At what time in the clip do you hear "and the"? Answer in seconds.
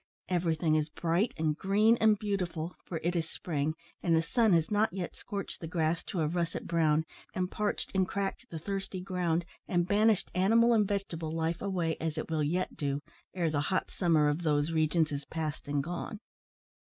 4.01-4.23